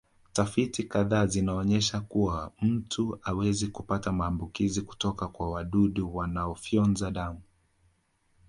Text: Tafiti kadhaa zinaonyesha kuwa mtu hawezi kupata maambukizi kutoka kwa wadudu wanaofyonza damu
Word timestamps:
Tafiti 0.33 0.83
kadhaa 0.83 1.25
zinaonyesha 1.25 1.99
kuwa 2.01 2.51
mtu 2.61 3.19
hawezi 3.21 3.67
kupata 3.67 4.11
maambukizi 4.11 4.81
kutoka 4.81 5.27
kwa 5.27 5.51
wadudu 5.51 6.15
wanaofyonza 6.15 7.11
damu 7.11 7.41